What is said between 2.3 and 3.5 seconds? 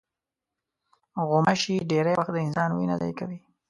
د انسان وینه ضایع کوي.